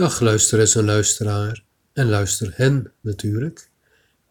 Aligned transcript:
Dag 0.00 0.20
luisteres 0.20 0.74
en 0.74 0.84
luisteraar, 0.84 1.64
en 1.92 2.08
luister 2.08 2.52
hen 2.54 2.92
natuurlijk. 3.00 3.68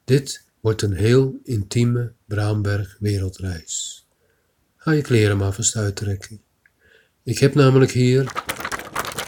Dit 0.05 0.43
wordt 0.59 0.81
een 0.81 0.93
heel 0.93 1.39
intieme 1.43 2.13
Braamberg 2.25 2.97
wereldreis. 2.99 4.05
Ga 4.75 4.91
je 4.91 5.01
kleren 5.01 5.37
maar 5.37 5.53
vast 5.53 5.75
uittrekken. 5.75 6.41
Ik 7.23 7.39
heb 7.39 7.55
namelijk 7.55 7.91
hier 7.91 8.43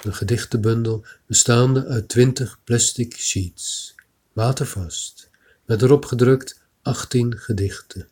een 0.04 0.14
gedichtenbundel 0.14 1.06
bestaande 1.26 1.86
uit 1.86 2.08
twintig 2.08 2.60
plastic 2.64 3.16
sheets, 3.18 3.96
watervast, 4.34 5.30
met 5.66 5.82
erop 5.82 6.06
gedrukt 6.06 6.62
18 6.82 7.38
gedichten. 7.38 8.08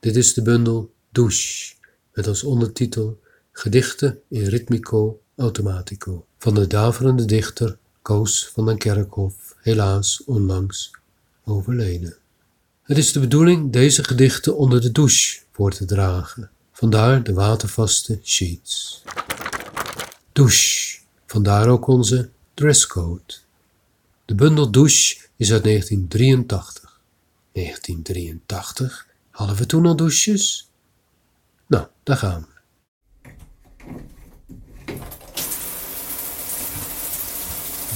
Dit 0.00 0.16
is 0.16 0.34
de 0.34 0.42
bundel 0.42 0.94
Douche, 1.12 1.74
met 2.12 2.26
als 2.26 2.42
ondertitel 2.42 3.20
Gedichten 3.52 4.20
in 4.28 4.44
ritmico 4.44 5.22
automatico 5.36 6.27
van 6.38 6.54
de 6.54 6.66
daverende 6.66 7.24
dichter 7.24 7.78
Koos 8.02 8.50
van 8.54 8.66
den 8.66 8.78
Kerkhof, 8.78 9.54
helaas 9.60 10.22
onlangs 10.24 10.90
overleden. 11.44 12.16
Het 12.82 12.98
is 12.98 13.12
de 13.12 13.20
bedoeling 13.20 13.72
deze 13.72 14.04
gedichten 14.04 14.56
onder 14.56 14.80
de 14.80 14.92
douche 14.92 15.40
voor 15.52 15.72
te 15.72 15.84
dragen, 15.84 16.50
vandaar 16.72 17.22
de 17.22 17.32
watervaste 17.32 18.18
sheets. 18.22 19.02
Douche, 20.32 20.98
vandaar 21.26 21.68
ook 21.68 21.86
onze 21.86 22.30
dresscode. 22.54 23.34
De 24.24 24.34
bundel 24.34 24.70
douche 24.70 25.16
is 25.36 25.52
uit 25.52 25.64
1983. 25.64 27.00
1983? 27.52 29.06
Hadden 29.30 29.56
we 29.56 29.66
toen 29.66 29.86
al 29.86 29.96
douches? 29.96 30.68
Nou, 31.66 31.86
daar 32.02 32.16
gaan 32.16 32.40
we. 32.40 32.56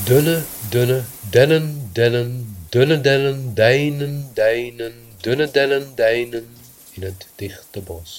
Dunne, 0.05 0.43
dunne, 0.71 1.05
dennen, 1.31 1.91
dennen, 1.93 2.57
dunne 2.71 3.01
dennen, 3.01 3.55
dijnen, 3.55 4.31
dijnen, 4.35 4.93
dunne 5.21 5.51
dennen, 5.51 5.95
dijnen 5.95 6.47
in 6.93 7.03
het 7.03 7.27
dichte 7.37 7.81
bos. 7.81 8.15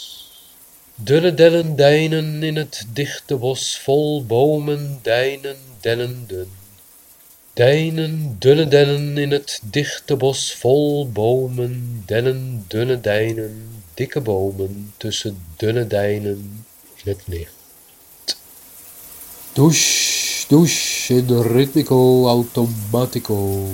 Dunne 0.96 1.34
dennen, 1.34 1.76
dijnen 1.76 2.44
in 2.44 2.56
het 2.56 2.86
dichte 2.94 3.36
bos, 3.36 3.78
vol 3.78 4.24
bomen, 4.26 5.00
dijnen, 5.02 5.58
dennen, 5.82 6.24
dun. 6.28 6.52
Dijnen, 7.54 8.36
dunne 8.40 8.68
dennen 8.68 9.18
in 9.18 9.32
het 9.32 9.60
dichte 9.64 10.16
bos, 10.16 10.54
vol 10.54 11.08
bomen, 11.08 12.04
dennen, 12.06 12.66
dunne 12.68 13.00
dijnen, 13.02 13.84
dikke 13.94 14.22
bomen 14.22 14.94
tussen 14.98 15.38
dunne 15.58 15.88
dijnen 15.88 16.66
in 17.04 17.12
het 17.12 17.22
licht. 17.26 18.38
Douche, 19.54 20.23
douche 20.54 21.16
in 21.16 21.42
ritmico 21.52 22.28
automatico. 22.28 23.66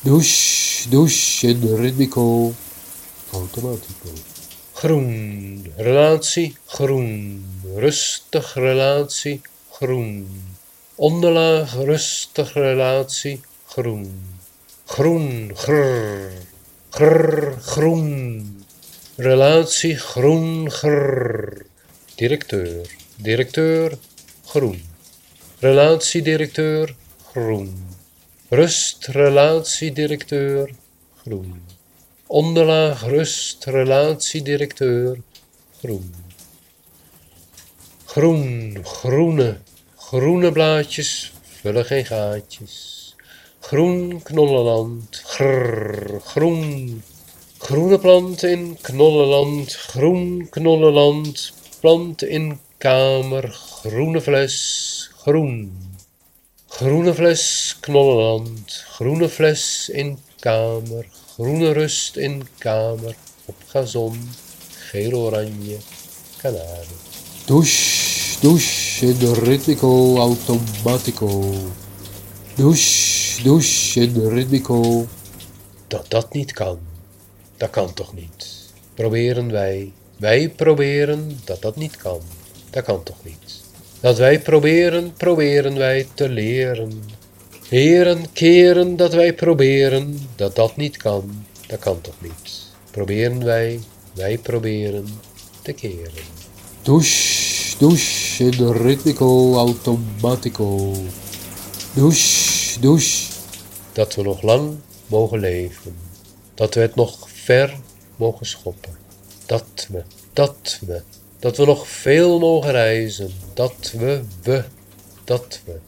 Douche, 0.00 0.88
douche 0.88 1.48
in 1.48 1.76
ritmico 1.76 2.54
automatico. 3.32 4.10
Groen, 4.72 5.70
relatie, 5.76 6.56
groen, 6.64 7.44
rustig 7.76 8.54
relatie, 8.54 9.42
groen. 9.68 10.26
Onderlaag, 10.94 11.74
rustig 11.84 12.54
relatie, 12.54 13.42
groen. 13.66 14.08
Groen, 14.86 15.52
grrr, 15.54 16.32
grrr, 16.88 17.58
groen. 17.60 18.64
Relatie, 19.16 19.96
groen, 19.96 20.70
grrr. 20.70 21.66
Directeur, 22.16 22.86
directeur, 23.16 23.98
groen. 24.46 24.91
Relatiedirecteur, 25.62 26.94
groen. 27.32 27.68
Rust, 28.48 29.06
relatiedirecteur, 29.06 30.70
groen. 31.22 31.62
Onderlaag, 32.26 33.04
rust, 33.06 33.64
relatiedirecteur, 33.64 35.20
groen. 35.78 36.14
Groen, 38.04 38.80
groene, 38.82 39.60
groene 39.94 40.52
blaadjes 40.52 41.32
vullen 41.60 41.84
geen 41.84 42.04
gaatjes. 42.10 42.76
Groen 43.60 44.18
knollenland, 44.22 45.22
grrr, 45.36 46.20
groen. 46.32 47.02
Groene 47.58 47.98
plant 47.98 48.42
in 48.42 48.66
knollenland, 48.80 49.78
groen 49.94 50.48
knollenland, 50.50 51.52
plant 51.80 52.22
in 52.22 52.58
kamer, 52.82 53.46
groene 53.86 54.20
fles, 54.20 54.58
groen. 55.22 55.70
Groene 56.66 57.14
fles, 57.14 57.76
knollenland, 57.80 58.84
groene 58.96 59.28
fles 59.28 59.88
in 59.88 60.16
kamer, 60.40 61.06
groene 61.34 61.72
rust 61.72 62.16
in 62.16 62.42
kamer, 62.58 63.14
op 63.46 63.54
gazon, 63.70 64.18
geel-oranje, 64.90 65.78
kanarie. 66.40 66.98
Douche, 67.46 68.40
douche 68.40 69.06
in 69.06 69.34
ritmico 69.34 70.16
automatico. 70.18 71.54
Douche, 72.56 73.42
douche 73.42 74.00
in 74.00 74.28
ritmico. 74.28 75.06
Dat 75.86 76.10
dat 76.10 76.32
niet 76.32 76.52
kan, 76.52 76.78
dat 77.56 77.70
kan 77.70 77.94
toch 77.94 78.14
niet. 78.14 78.70
Proberen 78.94 79.50
wij, 79.50 79.92
wij 80.16 80.48
proberen 80.48 81.40
dat 81.44 81.62
dat 81.62 81.76
niet 81.76 81.96
kan. 81.96 82.20
Dat 82.70 82.84
kan 82.84 83.02
toch 83.02 83.24
niet? 83.24 83.61
Dat 84.02 84.18
wij 84.18 84.40
proberen, 84.40 85.12
proberen 85.12 85.78
wij 85.78 86.08
te 86.14 86.28
leren. 86.28 87.02
Heren, 87.68 88.32
keren 88.32 88.96
dat 88.96 89.12
wij 89.12 89.34
proberen, 89.34 90.18
dat 90.36 90.56
dat 90.56 90.76
niet 90.76 90.96
kan. 90.96 91.46
Dat 91.66 91.78
kan 91.78 92.00
toch 92.00 92.20
niet? 92.20 92.66
Proberen 92.90 93.44
wij, 93.44 93.80
wij 94.14 94.38
proberen 94.38 95.06
te 95.62 95.72
keren. 95.72 96.24
Douche, 96.82 97.78
douche 97.78 98.44
in 98.44 98.72
ritmico 98.72 99.54
automatico. 99.54 100.92
Douche, 101.94 102.80
douche. 102.80 103.32
Dat 103.92 104.14
we 104.14 104.22
nog 104.22 104.42
lang 104.42 104.76
mogen 105.06 105.38
leven. 105.38 105.96
Dat 106.54 106.74
we 106.74 106.80
het 106.80 106.94
nog 106.94 107.30
ver 107.30 107.76
mogen 108.16 108.46
schoppen. 108.46 108.96
Dat 109.46 109.88
we, 109.90 110.02
dat 110.32 110.78
we, 110.86 111.02
dat 111.42 111.56
we 111.56 111.64
nog 111.64 111.88
veel 111.88 112.38
mogen 112.38 112.70
reizen, 112.70 113.30
dat 113.54 113.92
we, 113.98 114.22
we, 114.42 114.64
dat 115.24 115.60
we, 115.64 115.78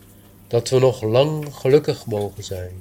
dat 0.48 0.68
we 0.68 0.78
nog 0.78 1.02
lang 1.02 1.54
gelukkig 1.54 2.06
mogen 2.06 2.44
zijn, 2.44 2.72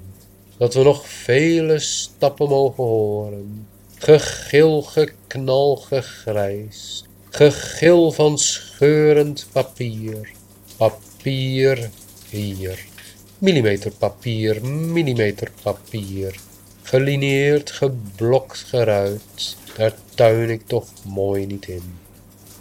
dat 0.58 0.74
we 0.74 0.84
nog 0.84 1.08
vele 1.08 1.80
stappen 1.80 2.50
mogen 2.50 2.84
horen, 2.84 3.68
gegil, 3.96 4.82
geknal, 4.82 5.76
gegrijs, 5.76 7.04
gegil 7.30 8.12
van 8.12 8.38
scheurend 8.38 9.48
papier, 9.52 10.32
papier 10.78 11.90
hier, 12.30 12.86
millimeter 13.38 13.92
papier, 13.92 14.66
millimeter 14.66 15.52
papier, 15.62 16.40
gelineerd, 16.82 17.72
geblokt, 17.72 18.58
geruit, 18.58 19.58
daar 19.78 19.94
tuin 20.16 20.50
ik 20.50 20.68
toch 20.68 20.88
mooi 21.04 21.46
niet 21.46 21.68
in. 21.68 22.03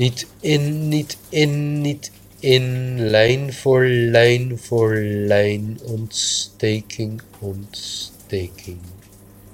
Niet 0.03 0.27
in, 0.41 0.89
niet 0.89 1.17
in, 1.29 1.81
niet 1.81 2.11
in, 2.39 2.97
lijn 3.01 3.53
voor 3.53 3.85
lijn 3.87 4.59
voor 4.59 4.95
lijn, 5.03 5.79
ontsteking, 5.85 7.21
ontsteking. 7.39 8.79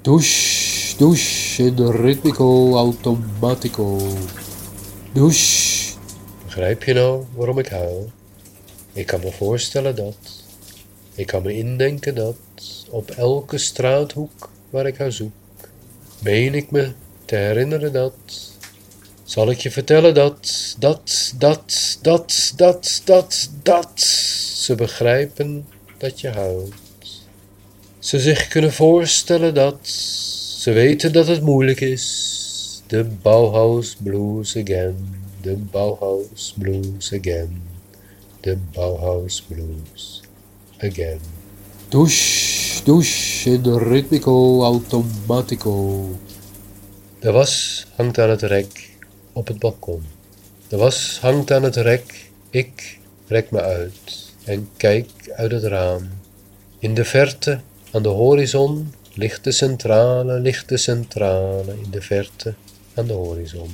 Douche, 0.02 0.96
douche 0.96 1.62
in 1.62 1.90
ritmico 1.90 2.76
automatico. 2.76 3.98
Douche. 5.12 5.94
Begrijp 6.44 6.84
je 6.84 6.92
nou 6.94 7.24
waarom 7.34 7.58
ik 7.58 7.68
huil? 7.68 8.10
Ik 8.92 9.06
kan 9.06 9.20
me 9.20 9.32
voorstellen 9.32 9.96
dat. 9.96 10.44
Ik 11.14 11.26
kan 11.26 11.42
me 11.42 11.52
indenken 11.52 12.14
dat 12.14 12.36
op 12.90 13.10
elke 13.10 13.58
straathoek 13.58 14.50
waar 14.70 14.86
ik 14.86 14.96
haar 14.96 15.12
zoek, 15.12 15.32
meen 16.22 16.54
ik 16.54 16.70
me 16.70 16.92
te 17.24 17.36
herinneren 17.36 17.92
dat 17.92 18.47
zal 19.28 19.50
ik 19.50 19.60
je 19.60 19.70
vertellen 19.70 20.14
dat, 20.14 20.74
dat, 20.78 21.34
dat, 21.38 21.98
dat, 22.02 22.52
dat, 22.56 23.02
dat, 23.04 23.50
dat 23.62 24.00
ze 24.54 24.74
begrijpen 24.74 25.66
dat 25.98 26.20
je 26.20 26.28
huilt. 26.28 26.74
Ze 27.98 28.20
zich 28.20 28.48
kunnen 28.48 28.72
voorstellen 28.72 29.54
dat, 29.54 29.88
ze 30.58 30.72
weten 30.72 31.12
dat 31.12 31.26
het 31.26 31.42
moeilijk 31.42 31.80
is. 31.80 32.82
De 32.86 33.04
Bauhaus 33.04 33.96
Blues 34.02 34.56
again, 34.56 35.14
de 35.40 35.56
Bauhaus 35.56 36.54
Blues 36.58 37.12
again, 37.12 37.62
de 38.40 38.56
Bauhaus 38.72 39.42
Blues 39.42 40.22
again. 40.78 41.20
Douche, 41.88 42.84
douche 42.84 43.50
in 43.50 43.78
ritmico 43.78 44.62
automatico. 44.62 46.04
De 47.20 47.30
was 47.30 47.86
hangt 47.96 48.18
aan 48.18 48.30
het 48.30 48.42
rek 48.42 48.87
op 49.38 49.46
het 49.46 49.58
balkon. 49.58 50.02
De 50.68 50.76
was 50.76 51.18
hangt 51.20 51.50
aan 51.50 51.62
het 51.62 51.76
rek, 51.76 52.30
ik 52.50 52.98
rek 53.26 53.50
me 53.50 53.60
uit. 53.60 54.26
en 54.44 54.68
kijk 54.76 55.10
uit 55.36 55.50
het 55.50 55.64
raam. 55.64 56.08
In 56.78 56.94
de 56.94 57.04
verte, 57.04 57.60
aan 57.92 58.02
de 58.02 58.08
horizon, 58.08 58.94
ligt 59.14 59.44
de 59.44 59.52
centrale, 59.52 60.40
ligt 60.40 60.68
de 60.68 60.76
centrale, 60.76 61.76
in 61.82 61.90
de 61.90 62.02
verte, 62.02 62.54
aan 62.94 63.06
de 63.06 63.12
horizon. 63.12 63.70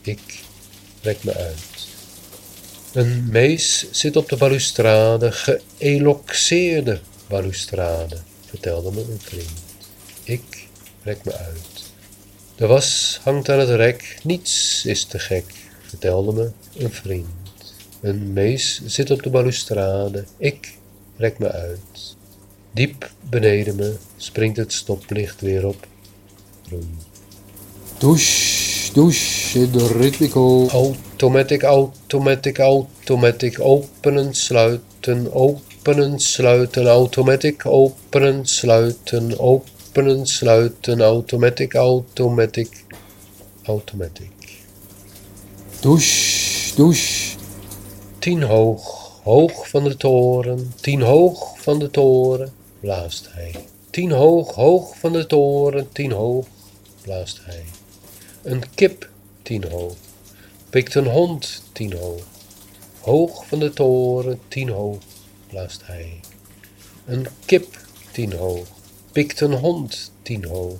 Ik 0.00 0.44
rek 1.02 1.24
me 1.24 1.34
uit. 1.34 1.88
Een 2.92 3.28
mees 3.30 3.86
zit 3.90 4.16
op 4.16 4.28
de 4.28 4.36
balustrade, 4.36 5.32
geëloxeerde 5.32 7.00
balustrade, 7.28 8.16
vertelde 8.46 8.92
me 8.92 9.00
een 9.00 9.20
vriend. 9.20 9.60
Ik 10.24 10.68
rek 11.02 11.24
me 11.24 11.32
uit. 11.32 11.75
De 12.56 12.66
was 12.66 13.20
hangt 13.22 13.48
aan 13.48 13.58
het 13.58 13.68
rek, 13.68 14.18
niets 14.22 14.84
is 14.84 15.04
te 15.04 15.18
gek, 15.18 15.44
vertelde 15.86 16.32
me 16.32 16.50
een 16.84 16.92
vriend. 16.92 17.26
Een 18.00 18.32
mees 18.32 18.80
zit 18.84 19.10
op 19.10 19.22
de 19.22 19.30
balustrade, 19.30 20.24
ik 20.36 20.74
rek 21.16 21.38
me 21.38 21.52
uit. 21.52 22.16
Diep 22.72 23.10
beneden 23.30 23.76
me 23.76 23.96
springt 24.16 24.56
het 24.56 24.72
stoplicht 24.72 25.40
weer 25.40 25.66
op 25.66 25.86
groen. 26.66 26.98
Douche, 27.98 28.92
douche 28.92 29.58
in 29.58 29.70
de 29.70 29.86
ritmico. 29.86 30.68
Automatic, 30.68 31.62
automatic, 31.62 32.58
automatic, 32.58 33.60
openen, 33.60 34.34
sluiten, 34.34 35.32
openen, 35.32 36.20
sluiten, 36.20 36.86
automatic, 36.86 37.66
openen, 37.66 38.46
sluiten, 38.46 39.38
openen, 39.38 39.74
sluiten, 40.04 41.00
automatic, 41.00 41.74
automatic, 41.74 42.84
automatic. 43.64 44.62
Douche, 45.80 46.74
douche. 46.76 47.36
Tien 48.18 48.42
hoog, 48.42 49.12
hoog 49.22 49.68
van 49.68 49.84
de 49.84 49.96
toren, 49.96 50.72
tien 50.80 51.02
hoog 51.02 51.62
van 51.62 51.78
de 51.78 51.90
toren, 51.90 52.52
blaast 52.80 53.28
hij. 53.30 53.54
Tien 53.90 54.10
hoog, 54.10 54.54
hoog 54.54 54.98
van 54.98 55.12
de 55.12 55.26
toren, 55.26 55.92
tien 55.92 56.12
hoog, 56.12 56.46
blaast 57.02 57.40
hij. 57.44 57.64
Een 58.42 58.62
kip, 58.74 59.10
tien 59.42 59.64
hoog, 59.70 59.94
pikt 60.70 60.94
een 60.94 61.06
hond, 61.06 61.62
tien 61.72 61.92
hoog. 61.92 62.22
Hoog 63.00 63.46
van 63.46 63.58
de 63.58 63.72
toren, 63.72 64.40
tien 64.48 64.68
hoog, 64.68 64.98
blaast 65.48 65.80
hij. 65.84 66.20
Een 67.04 67.26
kip, 67.44 67.78
tien 68.12 68.32
hoog, 68.32 68.66
pikt 69.16 69.40
een 69.40 69.52
hond, 69.52 70.12
tien 70.22 70.44
hoog. 70.44 70.78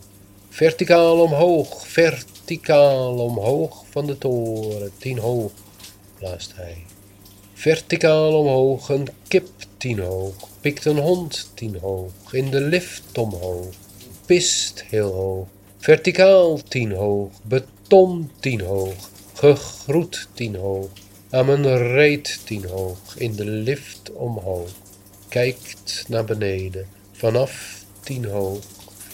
Verticaal 0.49 1.21
omhoog, 1.21 1.87
verticaal 1.88 3.19
omhoog 3.19 3.85
van 3.91 4.06
de 4.06 4.19
toren, 4.19 4.91
tien 4.99 5.19
hoog, 5.19 5.53
blaast 6.19 6.53
hij. 6.55 6.77
Verticaal 7.53 8.38
omhoog, 8.38 8.88
een 8.88 9.09
kip 9.29 9.49
tien 9.77 9.99
hoog, 9.99 10.35
pikt 10.61 10.85
een 10.85 10.99
hond 10.99 11.50
tien 11.55 11.79
hoog, 11.81 12.12
in 12.31 12.50
de 12.50 12.61
lift 12.61 13.19
omhoog, 13.19 13.75
pist 14.27 14.85
heel 14.88 15.12
hoog. 15.12 15.47
Verticaal 15.79 16.61
tien 16.69 16.93
hoog, 16.93 17.31
beton 17.43 18.31
tien 18.41 18.61
hoog, 18.61 19.11
gegroet 19.33 20.29
tien 20.35 20.56
hoog, 20.56 20.88
aan 21.31 21.47
mijn 21.47 21.79
reet 21.79 22.41
tien 22.44 22.65
hoog, 22.65 23.17
in 23.17 23.33
de 23.33 23.44
lift 23.47 24.12
omhoog. 24.12 24.71
Kijkt 25.29 26.05
naar 26.09 26.25
beneden, 26.25 26.87
vanaf 27.12 27.75
tien 28.06 28.25
hoog, 28.25 28.64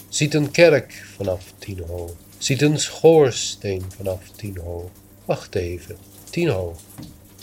ziet 0.09 0.33
een 0.33 0.51
kerk 0.51 1.05
vanaf 1.15 1.53
tien 1.57 1.83
hoog, 1.87 2.11
ziet 2.37 2.61
een 2.61 2.79
schoorsteen 2.79 3.83
vanaf 3.97 4.29
tien 4.35 4.57
hoog. 4.57 4.89
Wacht 5.25 5.55
even, 5.55 5.97
tien 6.29 6.49
hoog. 6.49 6.77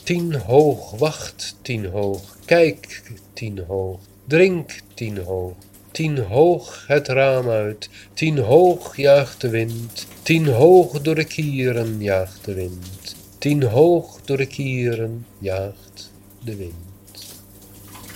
Tien 0.02 0.34
hoog, 0.34 0.90
wacht 0.90 1.56
tien 1.62 1.86
hoog, 1.86 2.36
kijk 2.44 3.02
tien 3.32 3.64
hoog, 3.66 4.00
drink 4.26 4.80
tien 4.94 5.18
hoog. 5.18 5.54
Tien 5.90 6.18
hoog 6.18 6.84
het 6.86 7.08
raam 7.08 7.48
uit, 7.48 7.88
tien 8.14 8.38
hoog 8.38 8.96
jaagt 8.96 9.40
de 9.40 9.48
wind, 9.48 10.06
tien 10.22 10.46
hoog 10.46 11.00
door 11.00 11.14
de 11.14 11.24
kieren 11.24 12.02
jaagt 12.02 12.44
de 12.44 12.54
wind, 12.54 13.16
tien 13.38 13.62
hoog 13.62 14.20
door 14.24 14.36
de 14.36 14.46
kieren 14.46 15.26
jaagt 15.38 16.10
de 16.44 16.56
wind. 16.56 17.34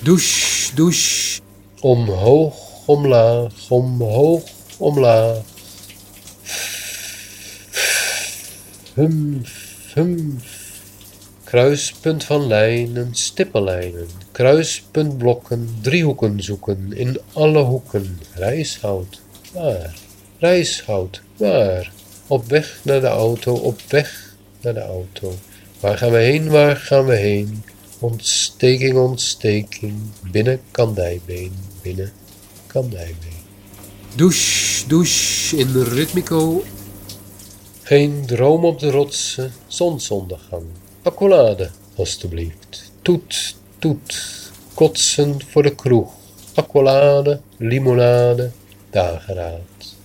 Douche, 0.02 0.74
douche. 0.74 1.40
Omhoog, 1.80 2.73
omlaag, 2.84 3.70
omhoog, 3.70 4.42
omlaag. 4.78 5.42
Hum, 8.94 9.42
hum, 9.94 10.40
Kruispunt 11.44 12.24
van 12.24 12.46
lijnen, 12.46 13.14
stippenlijnen, 13.14 14.08
kruispuntblokken, 14.32 15.68
driehoeken 15.80 16.42
zoeken, 16.42 16.92
in 16.92 17.18
alle 17.32 17.62
hoeken. 17.62 18.18
Reishout, 18.34 19.20
waar? 19.52 19.94
Reishout, 20.38 21.22
waar? 21.36 21.92
Op 22.26 22.44
weg 22.46 22.80
naar 22.82 23.00
de 23.00 23.06
auto, 23.06 23.54
op 23.54 23.80
weg 23.88 24.36
naar 24.60 24.74
de 24.74 24.80
auto. 24.80 25.34
Waar 25.80 25.98
gaan 25.98 26.10
we 26.10 26.18
heen, 26.18 26.48
waar 26.48 26.76
gaan 26.76 27.06
we 27.06 27.14
heen? 27.16 27.62
Ontsteking, 27.98 28.96
ontsteking, 28.96 29.94
binnen 30.30 30.60
kandijbeen, 30.70 31.52
binnen 31.82 32.12
kandijbeen. 32.74 33.42
Douche, 34.14 34.88
douche 34.88 35.56
in 35.56 35.72
de 35.72 35.84
ritmico. 35.84 36.62
Geen 37.82 38.26
droom 38.26 38.64
op 38.64 38.78
de 38.78 38.90
rotsen, 38.90 39.52
zonsondergang. 39.66 40.64
Accolade, 41.02 41.70
alstublieft. 41.96 42.92
Toet, 43.02 43.56
toet, 43.78 44.50
kotsen 44.74 45.42
voor 45.48 45.62
de 45.62 45.74
kroeg. 45.74 46.12
Accolade, 46.54 47.40
limonade, 47.56 48.50
dageraad. 48.90 49.96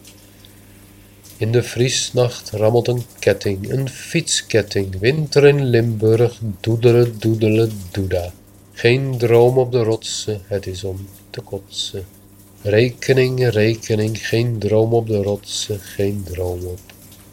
In 1.37 1.51
de 1.51 1.63
vriesnacht 1.63 2.49
rammelt 2.49 2.87
een 2.87 3.03
ketting, 3.19 3.71
een 3.71 3.89
fietsketting. 3.89 4.99
Winter 4.99 5.47
in 5.47 5.65
Limburg, 5.65 6.39
doedelen, 6.59 7.19
doedelen, 7.19 7.71
doeda. 7.91 8.31
Geen 8.73 9.17
droom 9.17 9.57
op 9.57 9.71
de 9.71 9.83
rotsen, 9.83 10.41
het 10.45 10.67
is 10.67 10.83
om 10.83 11.07
te 11.29 11.41
kotsen. 11.41 12.18
Rekening, 12.61 13.49
rekening, 13.49 14.27
geen 14.27 14.59
droom 14.59 14.93
op 14.93 15.07
de 15.07 15.23
rotsen, 15.23 15.79
geen 15.79 16.23
droom 16.23 16.63
op 16.65 16.79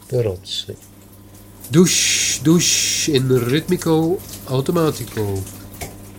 de 0.07 0.21
rotsen. 0.21 0.75
Douche, 1.69 2.43
douche 2.43 3.11
in 3.11 3.37
ritmico 3.37 4.19
automatico. 4.45 5.43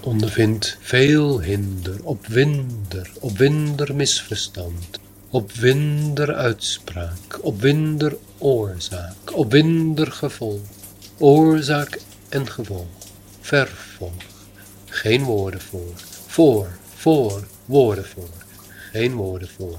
ondervindt 0.01 0.77
veel 0.81 1.41
hinder, 1.41 2.01
opwinder, 2.03 3.11
opwinder 3.21 3.95
misverstand, 3.95 5.01
opwinder 5.31 6.35
uitspraak, 6.35 7.39
opwinder 7.41 8.17
oorzaak, 8.39 9.37
opwinder 9.37 10.13
gevolg, 10.13 10.61
oorzaak 11.19 12.01
en 12.29 12.49
gevolg, 12.49 12.87
vervolg, 13.41 14.13
geen 14.87 15.23
woorden 15.23 15.61
voor, 15.61 15.95
voor, 16.27 16.69
voor, 16.95 17.47
woorden 17.65 18.05
voor, 18.05 18.38
geen 18.93 19.15
woorden 19.15 19.49
voor. 19.49 19.79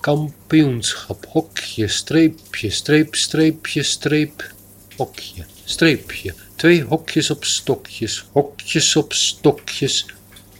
Kampioenschap, 0.00 1.26
hokje, 1.28 1.88
streepje, 1.88 2.70
streep, 2.70 3.14
streepje, 3.14 3.82
streep, 3.82 4.52
hokje, 4.96 5.44
streepje, 5.64 6.34
twee 6.56 6.82
hokjes 6.82 7.30
op 7.30 7.44
stokjes, 7.44 8.26
hokjes 8.32 8.96
op 8.96 9.12
stokjes, 9.12 10.06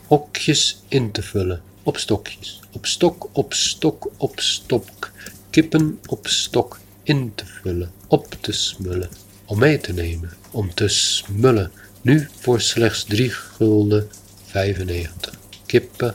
hokjes 0.07 0.83
in 0.89 1.11
te 1.11 1.23
vullen, 1.23 1.63
op 1.83 1.99
stokjes, 1.99 2.61
op 2.73 2.87
stok, 2.87 3.29
op 3.33 3.53
stok, 3.55 4.11
op 4.17 4.41
stok, 4.41 5.11
kippen 5.51 5.99
op 6.07 6.27
stok 6.27 6.81
in 7.03 7.33
te 7.35 7.47
vullen, 7.47 7.93
op 8.09 8.37
te 8.41 8.53
smullen, 8.53 9.09
om 9.45 9.59
mee 9.59 9.81
te 9.81 9.93
nemen, 9.93 10.33
om 10.51 10.75
te 10.75 10.89
smullen, 10.89 11.71
nu 12.03 12.29
voor 12.41 12.61
slechts 12.61 13.05
drie 13.05 13.31
gulden 13.31 14.09
95. 14.45 15.35
Kippen 15.67 16.15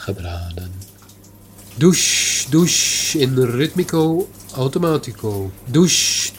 gebraden. 0.00 0.72
Douche, 1.76 2.50
douche 2.50 3.18
in 3.18 3.38
ritmico 3.38 4.28
automatico. 4.54 5.50
Douche, 5.64 6.32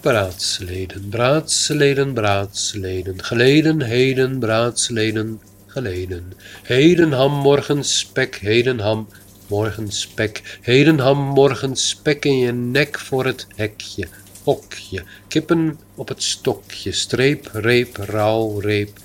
Braadsleden, 0.00 1.08
braadsleden, 1.08 2.12
braadsleden, 2.14 3.24
geleden, 3.24 3.82
heden, 3.82 4.38
braadsleden, 4.38 5.40
geleden. 5.66 6.32
Heden 6.62 7.12
ham, 7.12 7.32
morgen 7.32 7.84
spek, 7.84 8.36
heden 8.36 8.78
ham, 8.80 9.08
morgen 9.48 9.90
spek, 9.92 10.58
heden 10.62 10.98
ham, 10.98 11.18
morgen 11.18 11.76
spek 11.76 12.24
in 12.24 12.38
je 12.38 12.52
nek 12.52 12.98
voor 12.98 13.24
het 13.24 13.46
hekje, 13.56 14.08
hokje, 14.44 15.02
kippen 15.28 15.78
op 15.94 16.08
het 16.08 16.22
stokje, 16.22 16.92
streep, 16.92 17.50
reep, 17.52 17.96
rouw, 17.96 18.58
reep, 18.58 18.98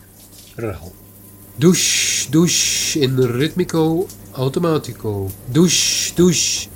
rouw. 0.55 1.02
Douche, 1.55 2.29
douche 2.29 3.00
in 3.00 3.19
ritmico 3.19 4.07
automatico. 4.31 5.31
Douche, 5.45 6.13
douche. 6.15 6.67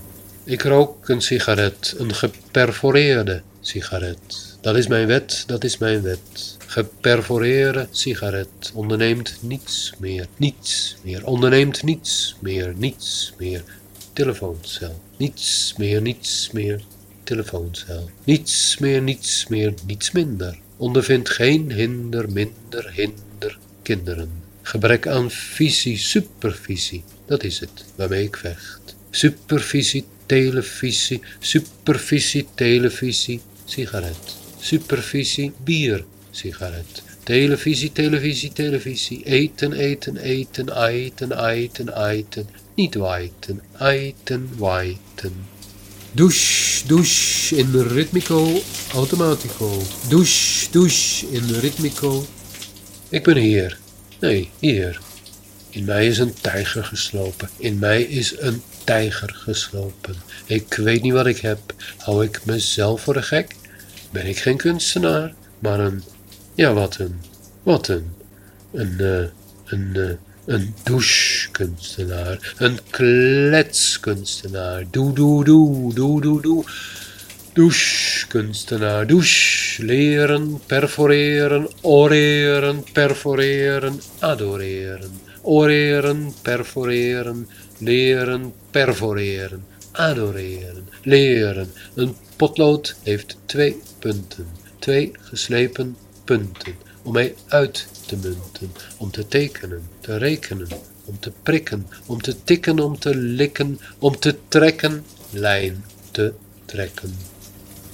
Ik 0.43 0.63
rook 0.63 1.09
een 1.09 1.21
sigaret, 1.21 1.95
een 1.97 2.13
geperforeerde 2.13 3.41
sigaret. 3.61 4.57
Dat 4.61 4.75
is 4.75 4.87
mijn 4.87 5.07
wet, 5.07 5.43
dat 5.47 5.63
is 5.63 5.77
mijn 5.77 6.01
wet. 6.01 6.57
Geperforeerde 6.65 7.87
sigaret. 7.91 8.71
Onderneemt 8.73 9.37
niets 9.41 9.93
meer, 9.99 10.27
niets 10.37 10.95
meer. 11.03 11.25
Onderneemt 11.25 11.83
niets 11.83 12.35
meer, 12.39 12.73
niets 12.77 13.33
meer. 13.37 13.63
Telefooncel. 14.13 15.01
Niets 15.17 15.73
meer, 15.77 16.01
niets 16.01 16.49
meer. 16.51 16.81
Telefooncel. 17.23 18.09
Niets 18.23 18.77
meer, 18.77 19.01
niets 19.01 19.47
meer, 19.47 19.73
niets 19.85 20.11
minder. 20.11 20.59
Ondervindt 20.77 21.29
geen 21.29 21.71
hinder, 21.71 22.31
minder, 22.31 22.91
hinder, 22.93 23.57
kinderen. 23.81 24.46
Gebrek 24.67 25.07
aan 25.07 25.31
visie, 25.31 25.97
supervisie. 25.97 27.03
Dat 27.25 27.43
is 27.43 27.59
het 27.59 27.85
waarmee 27.95 28.23
ik 28.23 28.37
vecht. 28.37 28.95
Supervisie, 29.09 30.05
televisie, 30.25 31.21
supervisie, 31.39 32.47
televisie, 32.55 33.41
sigaret. 33.65 34.35
Supervisie, 34.59 35.53
bier, 35.63 36.03
sigaret. 36.31 37.03
Televisie, 37.23 37.91
televisie, 37.91 38.51
televisie. 38.51 39.23
Eten, 39.23 39.73
eten, 39.73 40.17
eten, 40.17 40.81
eten, 40.81 41.31
eten, 41.47 42.03
eten. 42.07 42.47
Niet 42.75 42.95
wijten, 42.95 43.61
eten, 43.79 44.49
wijten. 44.59 45.33
Douche, 46.11 46.87
douche 46.87 47.55
in 47.55 47.81
ritmico 47.81 48.61
automatico. 48.93 49.81
Douche, 50.09 50.71
douche 50.71 51.25
in 51.31 51.59
ritmico. 51.59 52.25
Ik 53.09 53.23
ben 53.23 53.37
hier. 53.37 53.85
Nee, 54.19 54.49
hier. 54.59 54.99
In 55.69 55.85
mij 55.85 56.07
is 56.07 56.17
een 56.17 56.33
tijger 56.33 56.83
geslopen. 56.83 57.49
In 57.57 57.79
mij 57.79 58.01
is 58.01 58.39
een 58.39 58.61
tijger 58.83 59.33
geslopen. 59.33 60.15
Ik 60.45 60.73
weet 60.73 61.01
niet 61.01 61.13
wat 61.13 61.25
ik 61.25 61.37
heb. 61.37 61.59
Hou 61.97 62.23
ik 62.23 62.45
mezelf 62.45 63.01
voor 63.01 63.13
de 63.13 63.21
gek? 63.21 63.55
Ben 64.11 64.25
ik 64.25 64.37
geen 64.37 64.57
kunstenaar, 64.57 65.33
maar 65.59 65.79
een... 65.79 66.03
Ja, 66.55 66.73
wat 66.73 66.97
een... 66.97 67.21
Wat 67.63 67.87
een... 67.87 68.13
Een... 68.71 68.95
Uh, 68.99 69.23
een... 69.65 69.91
Uh, 69.95 70.09
een 70.47 70.73
douchekunstenaar. 70.83 72.53
Een 72.57 72.79
kletskunstenaar. 72.89 74.83
Doe, 74.91 75.13
doe, 75.13 75.43
doe, 75.43 75.93
doe, 75.93 76.21
doe, 76.21 76.41
doe. 76.41 76.63
Douchekunstenaar. 77.57 79.07
Douche. 79.07 79.83
Leren, 79.83 80.59
perforeren, 80.65 81.67
oreren, 81.81 82.83
perforeren, 82.93 83.99
adoreren. 84.19 85.11
Oreren, 85.41 86.33
perforeren, 86.41 87.47
leren, 87.77 88.53
perforeren, 88.71 89.65
adoreren, 89.91 90.87
leren. 91.03 91.71
Een 91.95 92.15
potlood 92.35 92.95
heeft 93.03 93.37
twee 93.45 93.81
punten, 93.99 94.47
twee 94.79 95.11
geslepen 95.21 95.97
punten, 96.23 96.75
om 97.03 97.13
mee 97.13 97.33
uit 97.47 97.87
te 98.07 98.15
munten, 98.15 98.71
om 98.97 99.11
te 99.11 99.27
tekenen, 99.27 99.81
te 99.99 100.17
rekenen, 100.17 100.67
om 101.05 101.19
te 101.19 101.31
prikken, 101.43 101.87
om 102.05 102.21
te 102.21 102.43
tikken, 102.43 102.79
om 102.79 102.99
te 102.99 103.15
likken, 103.15 103.79
om 103.99 104.19
te 104.19 104.35
trekken, 104.47 105.05
lijn 105.31 105.83
te 106.11 106.33
trekken. 106.65 107.36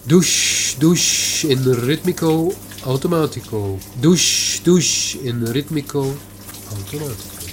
Douche, 0.06 0.76
douche 0.80 1.48
in 1.48 1.64
ritmico 1.86 2.54
automatico. 2.84 3.78
Douche, 4.02 4.62
douche 4.62 5.18
in 5.24 5.46
ritmico 5.52 6.18
automatico. 6.70 7.46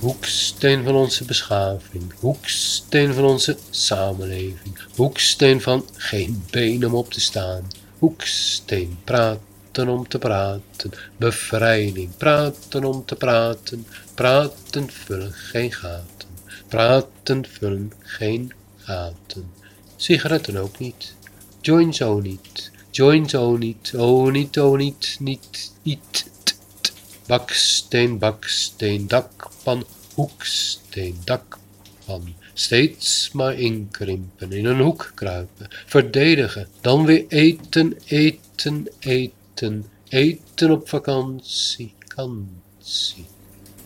Hoeksteen 0.00 0.84
van 0.84 0.94
onze 0.94 1.24
beschaving, 1.24 2.12
hoeksteen 2.18 3.14
van 3.14 3.24
onze 3.24 3.56
samenleving, 3.70 4.78
hoeksteen 4.96 5.60
van 5.60 5.84
geen 5.96 6.44
been 6.50 6.86
om 6.86 6.94
op 6.94 7.12
te 7.12 7.20
staan, 7.20 7.66
hoeksteen 7.98 8.98
praten 9.04 9.88
om 9.88 10.08
te 10.08 10.18
praten, 10.18 10.90
bevrijding, 11.16 12.16
praten 12.16 12.84
om 12.84 13.04
te 13.04 13.14
praten, 13.14 13.86
praten 14.14 14.90
vullen 14.90 15.32
geen 15.32 15.72
gaten, 15.72 16.28
praten 16.68 17.46
vullen 17.46 17.92
geen 17.98 18.52
gaten, 18.76 19.50
sigaretten 19.96 20.56
ook 20.56 20.78
niet, 20.78 21.14
joints 21.60 22.02
ook 22.02 22.22
niet, 22.22 22.70
joints 22.90 23.34
ook 23.34 23.58
niet, 23.58 23.92
oh 23.96 24.32
niet, 24.32 24.60
oh 24.60 24.76
niet, 24.76 25.16
niet, 25.18 25.72
niet, 25.82 26.30
baksteen, 27.26 28.18
baksteen, 28.18 29.06
dakpan, 29.06 29.84
hoeksteen, 30.14 31.16
dakpan. 31.24 32.34
Steeds 32.54 33.30
maar 33.32 33.54
inkrimpen, 33.54 34.52
in 34.52 34.64
een 34.64 34.80
hoek 34.80 35.12
kruipen, 35.14 35.68
verdedigen, 35.86 36.68
dan 36.80 37.04
weer 37.04 37.24
eten, 37.28 37.98
eten, 38.04 38.88
eten, 38.98 39.86
eten 40.08 40.70
op 40.70 40.88
vakantie, 40.88 41.94
vakantie. 41.98 43.26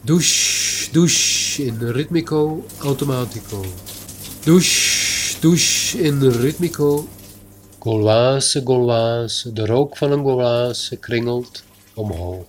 Douche, 0.04 0.90
douche 0.92 1.64
in 1.64 1.78
ritmico 1.78 2.64
automatico. 2.80 3.64
Douche, 4.44 5.40
douche 5.40 5.98
in 5.98 6.30
ritmico. 6.30 7.08
Gauloise, 7.84 8.62
Gauloise, 8.64 9.52
de 9.52 9.66
rook 9.66 9.96
van 9.96 10.12
een 10.12 10.24
Gauloise 10.24 10.96
kringelt 10.96 11.64
omhoog 11.94 12.44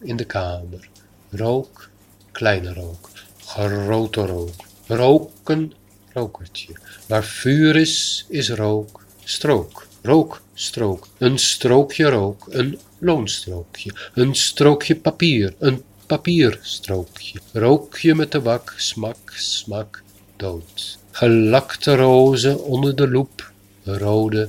in 0.00 0.16
de 0.16 0.24
kamer. 0.24 0.88
Rook, 1.30 1.88
kleine 2.32 2.72
rook, 2.72 3.10
grote 3.44 4.26
rook. 4.26 4.54
Roken, 4.86 5.72
rokertje. 6.12 6.74
Waar 7.06 7.24
vuur 7.24 7.76
is, 7.76 8.26
is 8.28 8.50
rook, 8.50 9.04
strook. 9.24 9.86
Rook, 10.02 10.42
strook. 10.54 11.08
Een 11.18 11.38
strookje 11.38 12.08
rook, 12.08 12.46
een 12.48 12.78
loonstrookje. 12.98 13.94
Een 14.14 14.34
strookje 14.34 14.96
papier, 14.96 15.54
een 15.58 15.82
papierstrookje. 16.06 17.40
Rookje 17.52 18.14
met 18.14 18.32
de 18.32 18.42
wak, 18.42 18.74
smak, 18.76 19.32
smak, 19.34 20.02
dood. 20.36 20.98
Gelakte 21.10 21.96
rozen 21.96 22.64
onder 22.64 22.96
de 22.96 23.08
loep, 23.08 23.52
rode 23.84 24.48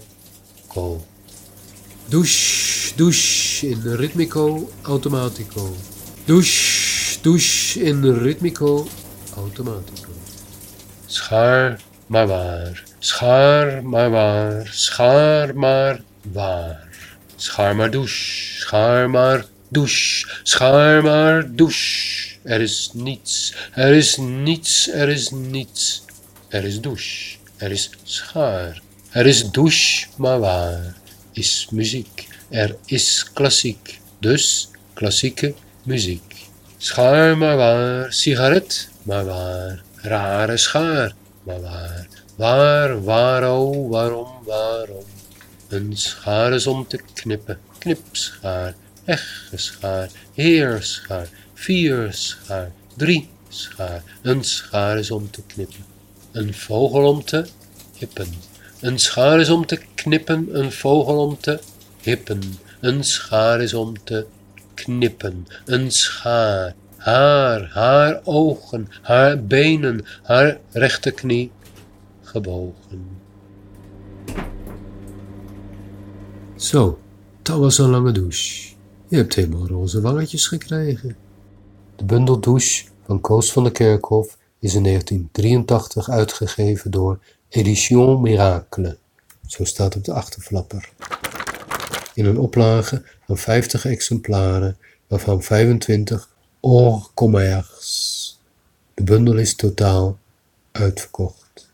Douche, 2.07 2.93
douche 2.95 3.67
in 3.67 3.95
ritmico 3.97 4.71
automatico. 4.83 5.75
Douche, 6.25 7.19
douche 7.21 7.77
in 7.77 8.01
ritmico 8.23 8.87
automatico. 9.35 10.11
Schaar 11.07 11.77
maar 12.07 12.27
waar, 12.27 12.83
schaar 12.99 13.83
maar 13.83 14.09
waar, 14.09 14.67
schaar 14.71 15.55
maar 15.55 16.01
waar. 16.31 16.87
Schaar 17.35 17.75
maar 17.75 17.91
douche, 17.91 18.59
schaar 18.59 19.09
maar 19.09 19.45
douche, 19.69 20.27
schaar 20.43 21.03
maar 21.03 21.55
douche. 21.55 22.37
Er 22.43 22.61
is 22.61 22.91
niets, 22.93 23.53
er 23.73 23.93
is 23.93 24.17
niets, 24.17 24.89
er 24.89 25.09
is 25.09 25.29
niets. 25.29 26.05
Er 26.49 26.63
is 26.63 26.79
douche, 26.81 27.37
er 27.57 27.71
is 27.71 27.89
schaar. 28.03 28.81
Er 29.11 29.25
is 29.25 29.51
douche 29.51 30.07
maar 30.15 30.39
waar 30.39 30.95
is 31.31 31.67
muziek. 31.71 32.27
Er 32.49 32.75
is 32.85 33.31
klassiek, 33.33 33.99
dus 34.19 34.69
klassieke 34.93 35.53
muziek. 35.83 36.35
Schaar 36.77 37.37
maar 37.37 37.57
waar, 37.57 38.13
sigaret 38.13 38.89
maar 39.03 39.25
waar, 39.25 39.83
rare 39.95 40.57
schaar 40.57 41.13
maar 41.43 41.61
waar. 41.61 42.07
Waar, 42.35 43.03
waar, 43.03 43.51
oh, 43.51 43.89
waarom, 43.89 44.31
waarom? 44.45 45.03
Een 45.67 45.97
schaar 45.97 46.53
is 46.53 46.67
om 46.67 46.87
te 46.87 46.99
knippen, 47.13 47.59
knipschaar, 47.77 48.75
schaar, 49.55 50.09
heerschaar, 50.33 51.27
vier 51.53 52.13
schaar, 52.13 52.71
drie 52.97 53.29
schaar. 53.49 54.03
Een 54.21 54.43
schaar 54.43 54.97
is 54.97 55.11
om 55.11 55.31
te 55.31 55.41
knippen, 55.47 55.85
een 56.31 56.53
vogel 56.53 57.07
om 57.07 57.23
te 57.23 57.45
hippen. 57.97 58.50
Een 58.81 58.99
schaar 58.99 59.39
is 59.39 59.49
om 59.49 59.65
te 59.65 59.79
knippen, 59.95 60.59
een 60.59 60.71
vogel 60.71 61.17
om 61.17 61.37
te 61.37 61.59
hippen. 62.01 62.41
Een 62.79 63.03
schaar 63.03 63.61
is 63.61 63.73
om 63.73 64.03
te 64.03 64.25
knippen, 64.73 65.47
een 65.65 65.91
schaar. 65.91 66.73
Haar, 66.97 67.69
haar 67.73 68.21
ogen, 68.23 68.87
haar 69.01 69.43
benen, 69.43 70.05
haar 70.23 70.59
rechterknie 70.71 71.51
gebogen. 72.21 73.07
Zo, 76.55 76.99
dat 77.41 77.57
was 77.57 77.77
een 77.77 77.89
lange 77.89 78.11
douche. 78.11 78.73
Je 79.07 79.15
hebt 79.15 79.35
helemaal 79.35 79.67
roze 79.67 80.01
wangetjes 80.01 80.47
gekregen. 80.47 81.15
De 81.95 82.05
bundel 82.05 82.39
douche 82.39 82.85
van 83.05 83.21
Koos 83.21 83.51
van 83.51 83.63
der 83.63 83.71
Kerkhof 83.71 84.37
is 84.59 84.75
in 84.75 84.83
1983 84.83 86.09
uitgegeven 86.09 86.91
door 86.91 87.19
Edition 87.53 88.21
Miracle, 88.21 88.97
zo 89.47 89.63
staat 89.63 89.95
op 89.95 90.03
de 90.03 90.13
achterflapper. 90.13 90.89
In 92.13 92.25
een 92.25 92.37
oplage 92.37 93.03
van 93.25 93.37
50 93.37 93.85
exemplaren, 93.85 94.77
waarvan 95.07 95.43
25 95.43 96.29
hors 96.59 97.09
commerce. 97.13 98.33
De 98.93 99.03
bundel 99.03 99.37
is 99.37 99.55
totaal 99.55 100.19
uitverkocht. 100.71 101.73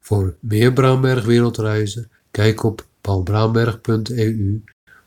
Voor 0.00 0.36
meer 0.40 0.72
Braamberg 0.72 1.24
wereldreizen, 1.24 2.10
kijk 2.30 2.62
op 2.62 2.86
paulbraamberg.eu 3.00 4.62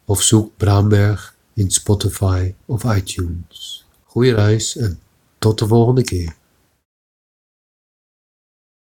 of 0.05 0.21
zoek 0.21 0.57
Braamberg 0.57 1.35
in 1.53 1.71
Spotify 1.71 2.53
of 2.65 2.83
iTunes. 2.83 3.85
Goeie 4.03 4.33
reis 4.33 4.77
en 4.77 4.99
tot 5.37 5.59
de 5.59 5.67
volgende 5.67 6.03
keer. 6.03 6.35